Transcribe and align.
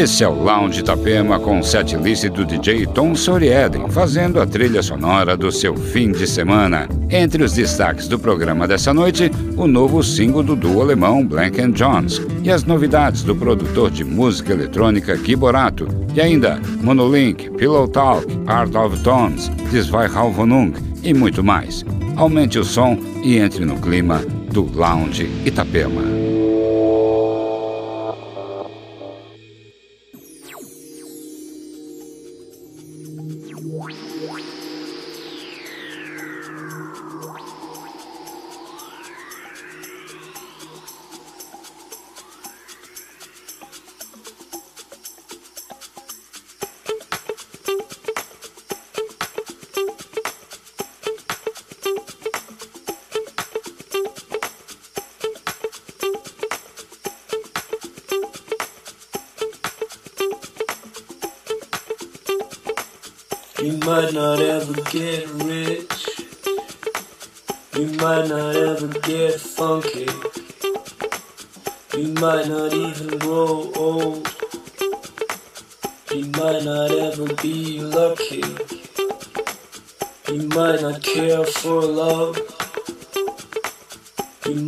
Esse 0.00 0.24
é 0.24 0.28
o 0.28 0.42
Lounge 0.42 0.80
Itapema 0.80 1.38
com 1.38 1.62
setlist 1.62 2.26
do 2.30 2.42
DJ 2.46 2.86
Tom 2.86 3.14
Sorieden, 3.14 3.90
fazendo 3.90 4.40
a 4.40 4.46
trilha 4.46 4.82
sonora 4.82 5.36
do 5.36 5.52
seu 5.52 5.76
fim 5.76 6.10
de 6.10 6.26
semana. 6.26 6.88
Entre 7.10 7.44
os 7.44 7.52
destaques 7.52 8.08
do 8.08 8.18
programa 8.18 8.66
dessa 8.66 8.94
noite, 8.94 9.30
o 9.58 9.66
novo 9.66 10.02
single 10.02 10.42
do 10.42 10.56
duo 10.56 10.80
alemão 10.80 11.22
Blank 11.26 11.60
Jones 11.72 12.18
e 12.42 12.50
as 12.50 12.64
novidades 12.64 13.22
do 13.22 13.36
produtor 13.36 13.90
de 13.90 14.02
música 14.02 14.54
eletrônica 14.54 15.14
Gui 15.16 15.36
Borato, 15.36 15.86
e 16.14 16.20
ainda 16.22 16.58
Monolink, 16.80 17.50
Pillow 17.50 17.86
Talk, 17.86 18.26
Art 18.46 18.74
of 18.74 18.98
Tones, 19.02 19.50
Desweihauvenung 19.70 20.72
e 21.02 21.12
muito 21.12 21.44
mais. 21.44 21.84
Aumente 22.20 22.58
o 22.58 22.64
som 22.64 22.98
e 23.24 23.38
entre 23.38 23.64
no 23.64 23.80
clima 23.80 24.18
do 24.52 24.70
Lounge 24.76 25.24
Itapema. 25.46 26.19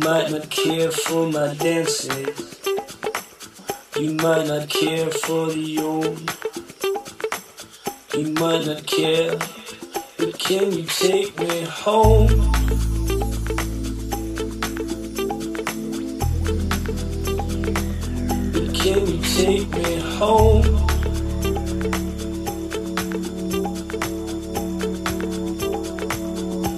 Might 0.03 0.29
not 0.31 0.49
care 0.49 0.91
for 0.91 1.31
my 1.31 1.53
dances. 1.53 2.59
You 3.97 4.11
might 4.15 4.45
not 4.47 4.67
care 4.67 5.09
for 5.09 5.47
the 5.47 5.79
old. 5.79 6.19
You 8.13 8.33
might 8.33 8.65
not 8.65 8.85
care, 8.85 9.37
but 10.17 10.37
can 10.37 10.73
you 10.73 10.83
take 10.83 11.39
me 11.39 11.61
home? 11.63 12.27
But 18.51 18.73
can 18.75 19.07
you 19.07 19.19
take 19.37 19.69
me 19.69 19.99
home? 20.17 20.63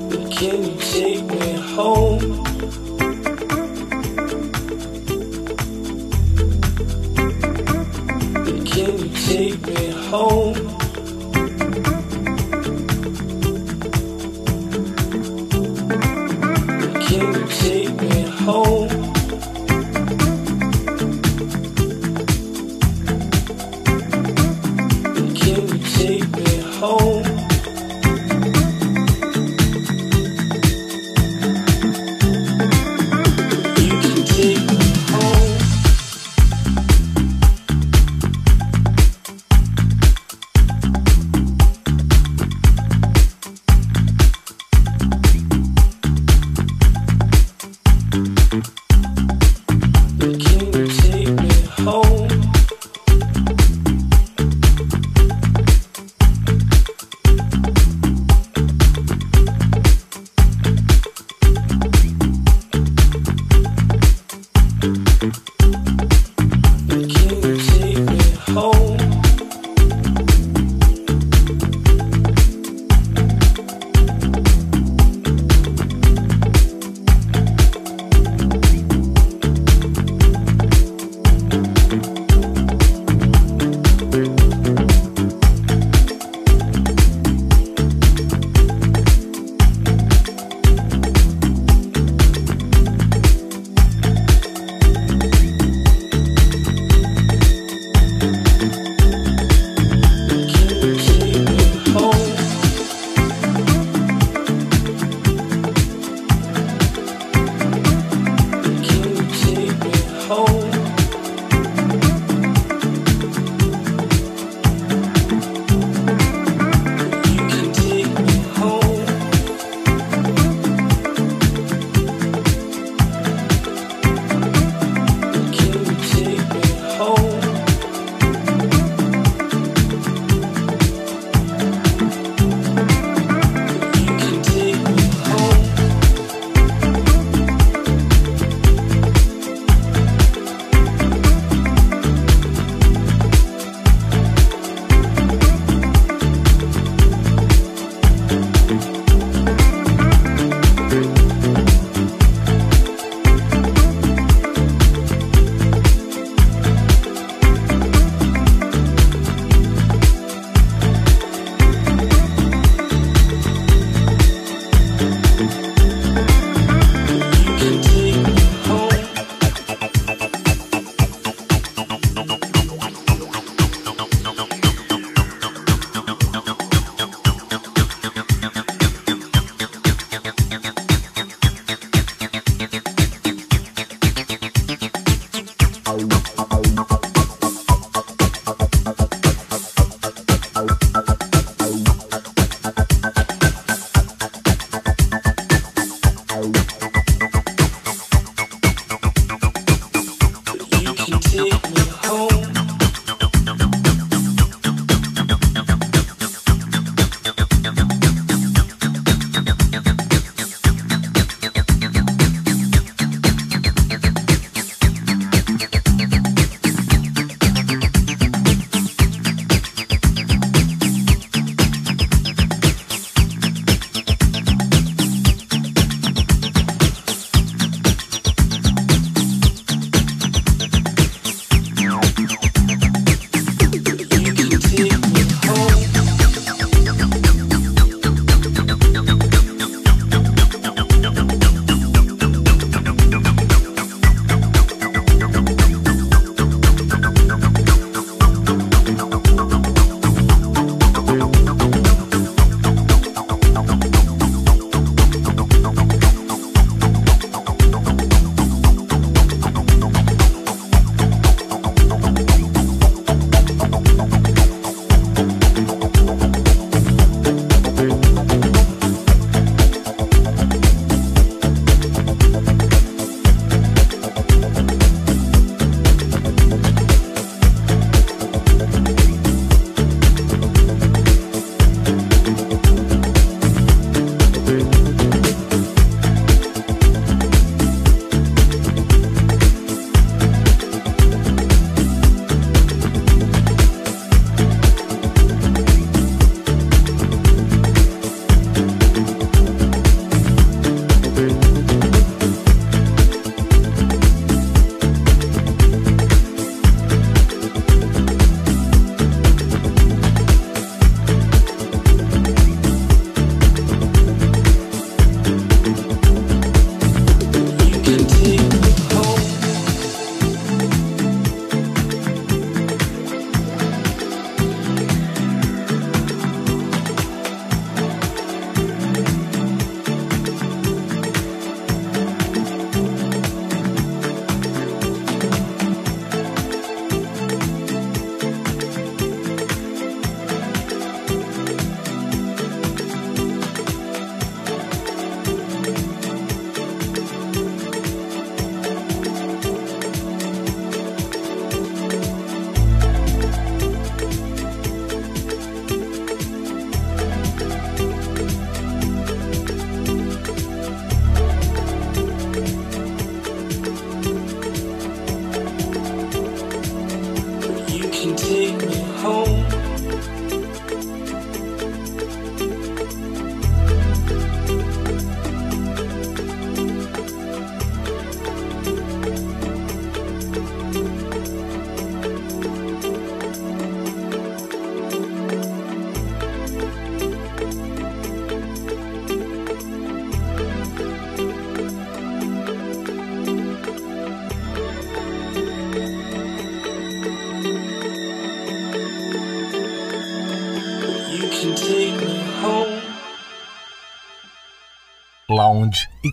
But 0.10 0.32
can 0.32 0.64
you 0.64 0.78
take 0.80 1.24
me 1.24 1.54
home? 1.74 2.05
Home? 10.16 10.65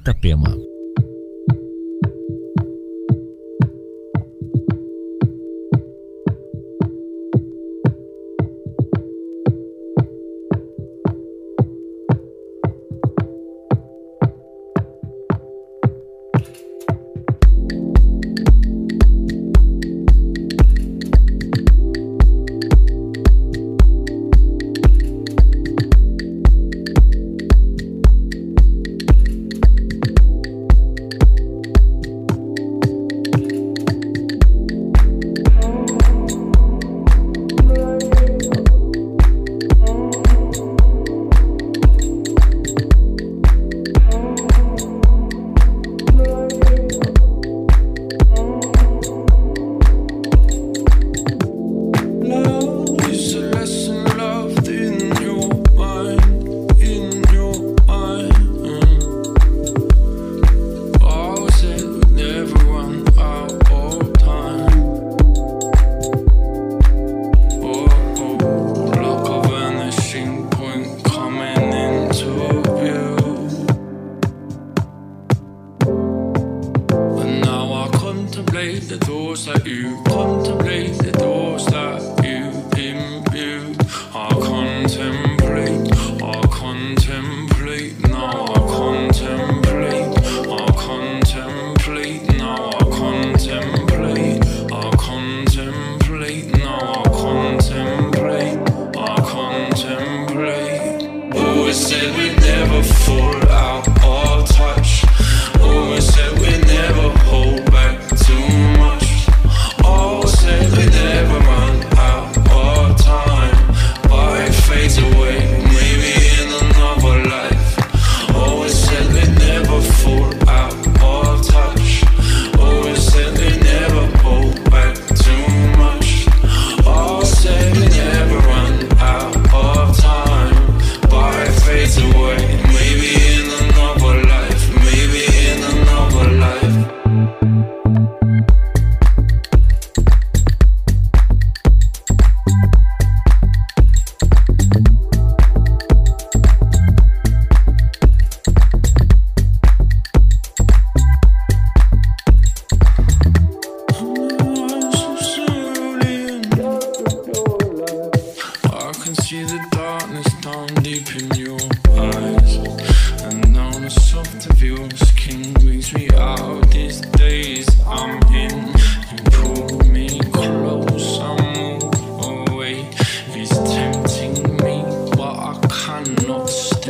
Itapema. 0.02 0.61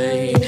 Itapema. 0.03 0.42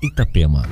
Itapema. 0.00 0.66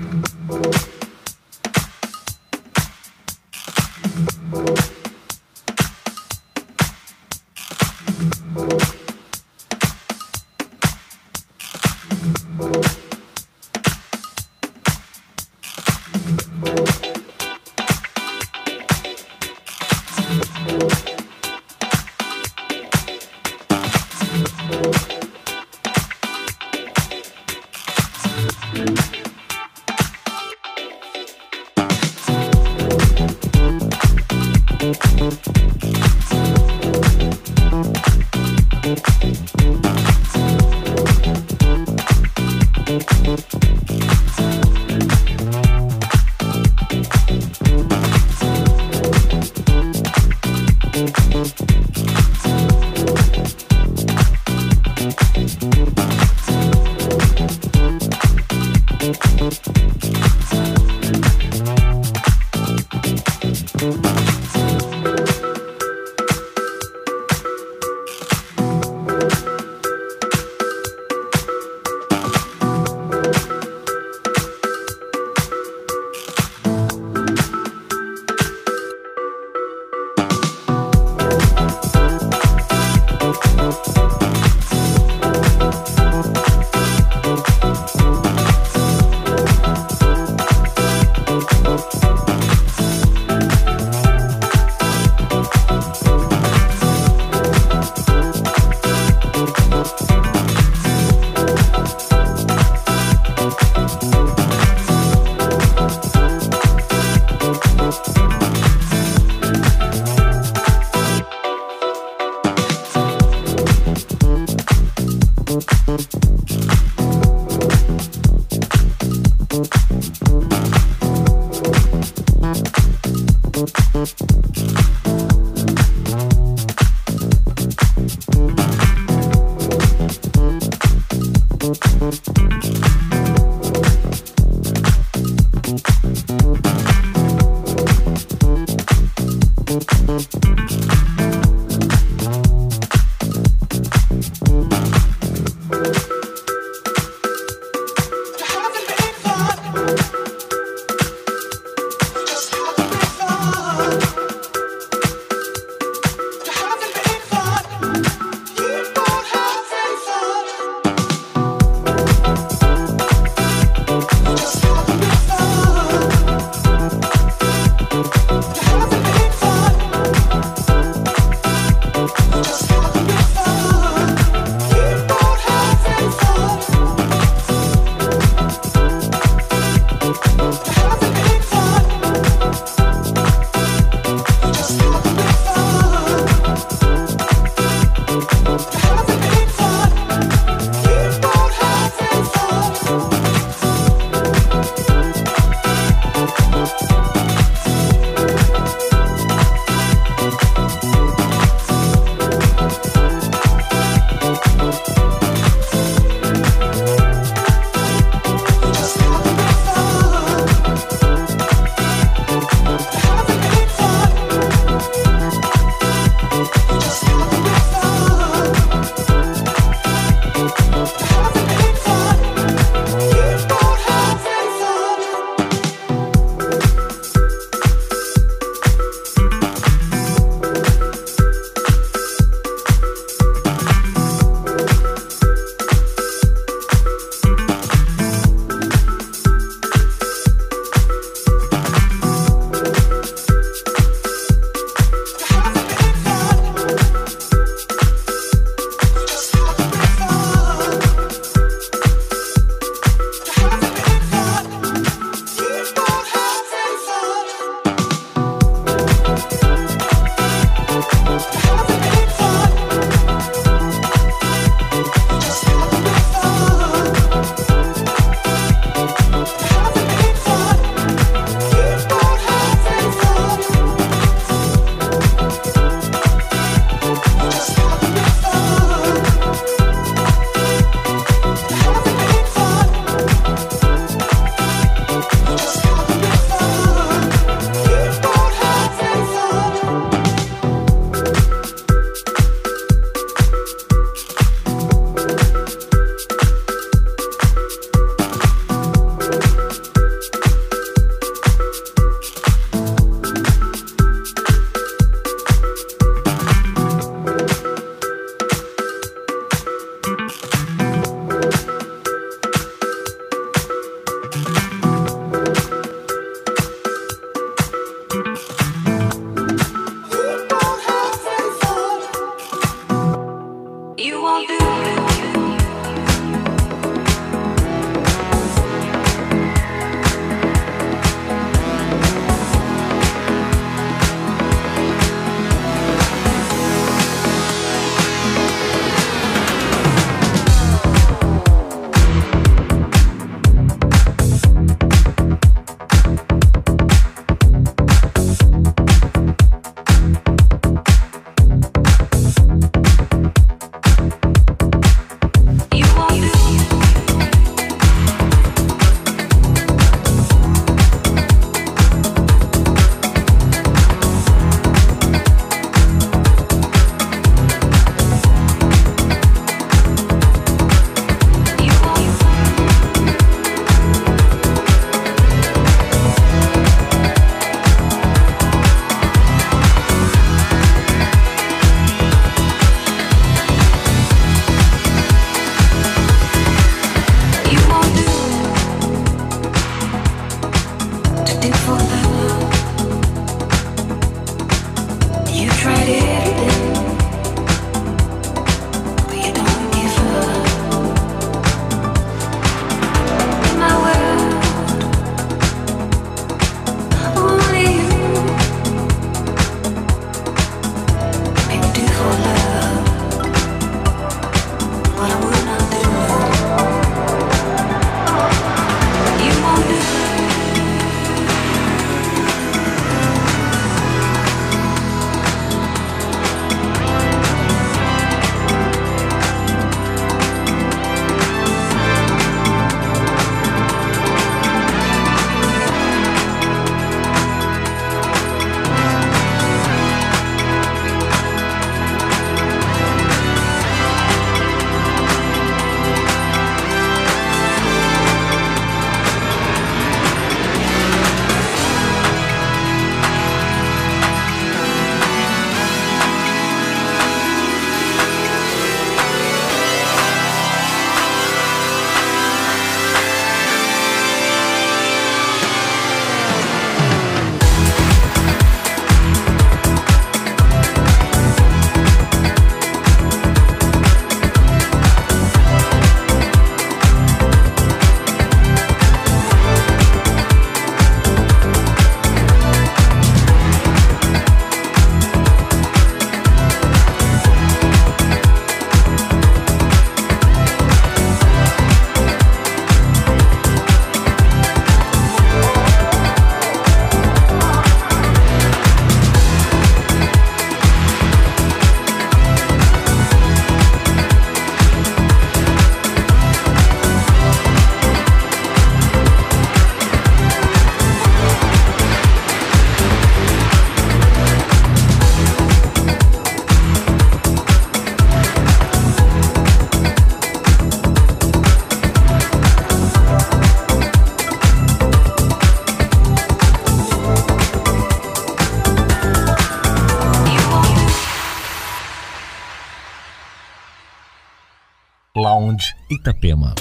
Itapema. 535.68 536.34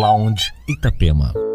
Lounge 0.00 0.52
Itapema. 0.66 1.49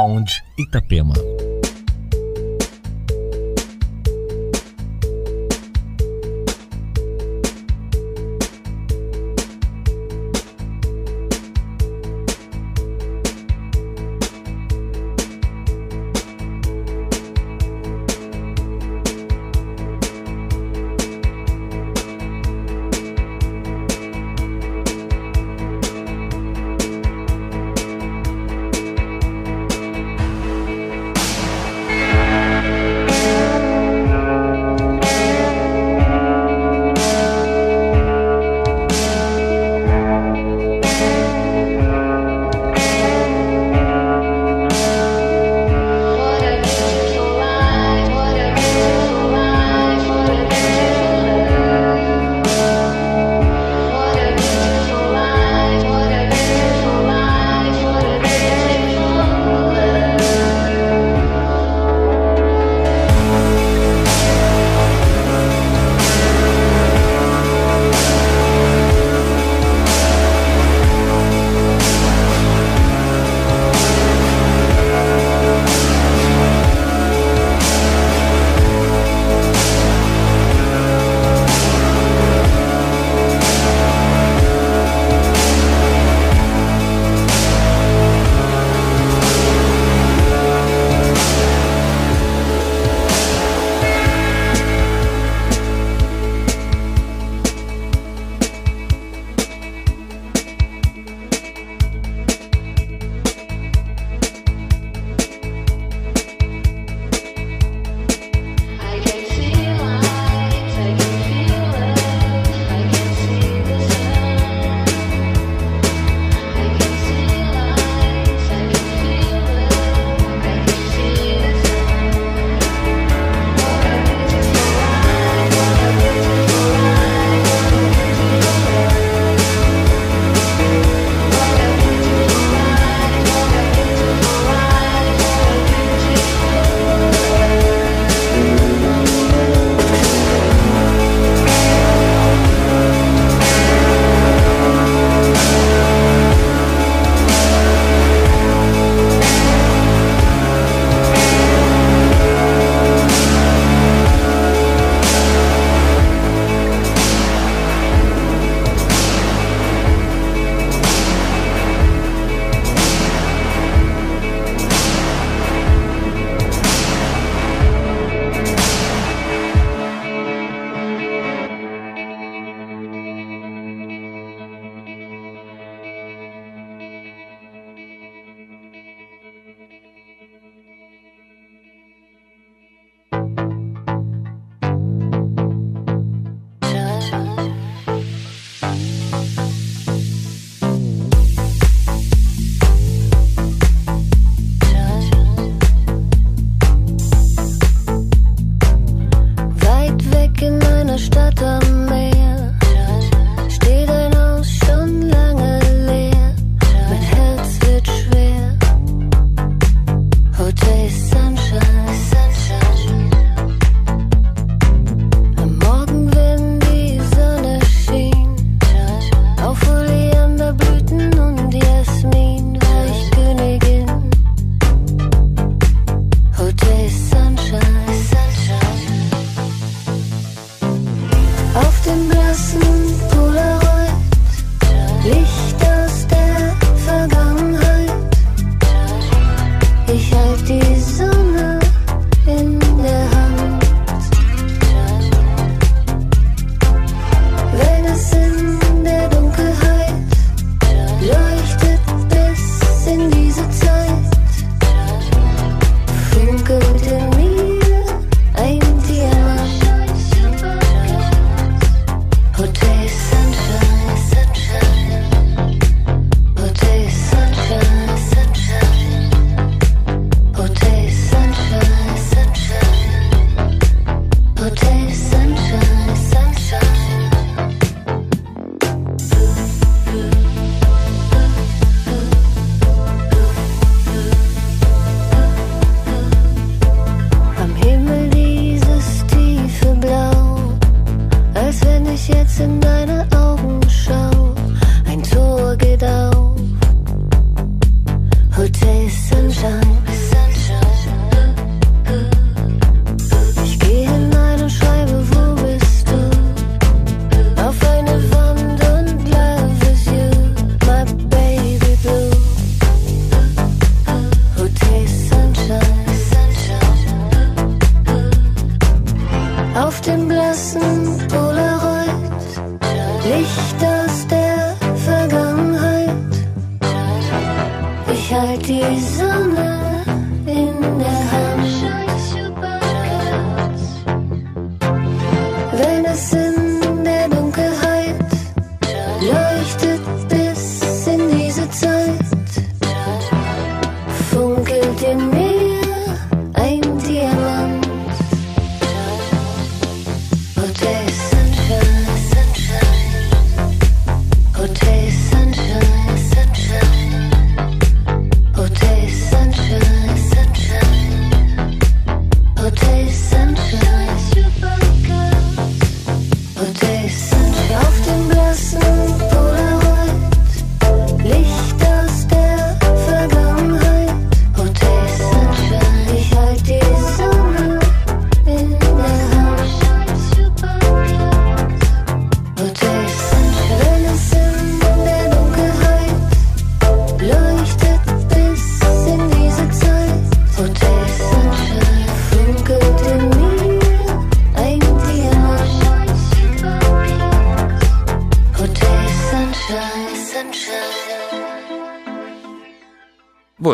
Lounge 0.00 0.42
Itapema. 0.56 1.14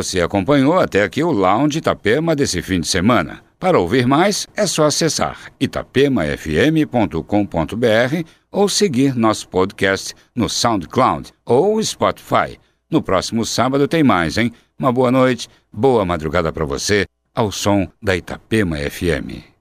Você 0.06 0.20
acompanhou 0.20 0.78
até 0.78 1.02
aqui 1.02 1.24
o 1.24 1.32
Lounge 1.32 1.78
Itapema 1.78 2.36
desse 2.36 2.62
fim 2.62 2.78
de 2.78 2.86
semana. 2.86 3.40
Para 3.58 3.80
ouvir 3.80 4.06
mais, 4.06 4.46
é 4.56 4.64
só 4.64 4.84
acessar 4.84 5.50
itapemafm.com.br 5.58 8.28
ou 8.52 8.68
seguir 8.68 9.16
nosso 9.16 9.48
podcast 9.48 10.14
no 10.32 10.48
SoundCloud 10.48 11.32
ou 11.44 11.82
Spotify. 11.82 12.56
No 12.88 13.02
próximo 13.02 13.44
sábado 13.44 13.88
tem 13.88 14.04
mais, 14.04 14.38
hein? 14.38 14.52
Uma 14.78 14.92
boa 14.92 15.10
noite, 15.10 15.48
boa 15.72 16.04
madrugada 16.04 16.52
para 16.52 16.64
você, 16.64 17.04
ao 17.34 17.50
som 17.50 17.88
da 18.00 18.16
Itapema 18.16 18.76
FM. 18.76 19.55